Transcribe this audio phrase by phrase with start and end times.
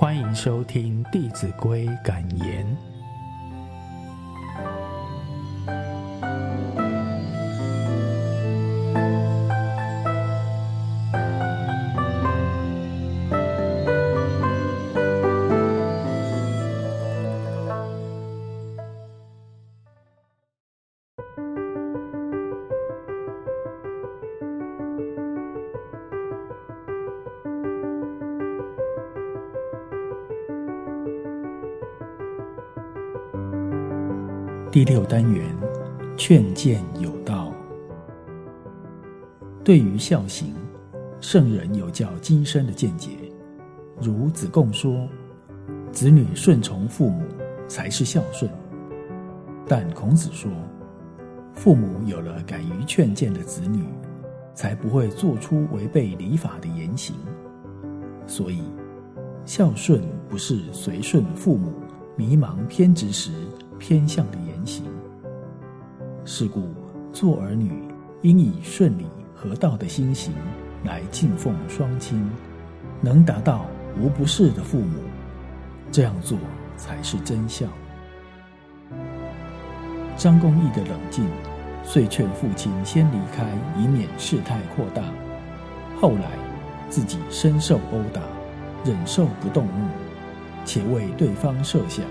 [0.00, 2.89] 欢迎收听《弟子规》感言。
[34.72, 35.44] 第六单元，
[36.16, 37.52] 劝谏有道。
[39.64, 40.54] 对于孝行，
[41.20, 43.10] 圣人有较精深的见解。
[44.00, 45.08] 如子贡说
[45.90, 47.24] ：“子女顺从父母，
[47.66, 48.48] 才是孝顺。”
[49.66, 50.48] 但孔子说
[51.54, 53.84] ：“父母有了敢于劝谏的子女，
[54.54, 57.14] 才不会做出违背礼法的言行。”
[58.26, 58.62] 所以，
[59.44, 61.72] 孝顺不是随顺父母
[62.16, 63.32] 迷茫偏执时
[63.78, 64.84] 偏向的言行。
[66.24, 66.68] 是故，
[67.12, 67.82] 做儿女
[68.22, 70.32] 应以顺理合道的心行
[70.84, 72.24] 来敬奉双亲，
[73.00, 73.66] 能达到
[73.98, 75.00] 无不是的父母，
[75.90, 76.38] 这样做
[76.76, 77.66] 才是真孝。
[80.20, 81.26] 张公义的冷静，
[81.82, 83.46] 遂劝父亲先离开，
[83.78, 85.02] 以免事态扩大。
[85.98, 86.32] 后来
[86.90, 88.20] 自己深受殴打，
[88.84, 89.88] 忍受不动怒，
[90.62, 92.04] 且为对方设想，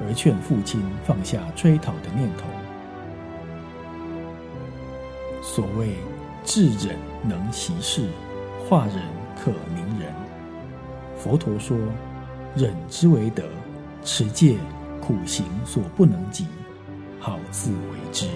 [0.00, 2.44] 而劝父亲放下追讨的念头。
[5.42, 5.96] 所谓
[6.46, 8.08] 智忍能息事，
[8.66, 8.94] 化人
[9.36, 10.10] 可明人。
[11.14, 11.76] 佛陀说，
[12.56, 13.42] 忍之为德，
[14.02, 14.56] 持戒
[14.98, 16.46] 苦行所不能及，
[17.20, 18.26] 好自为之。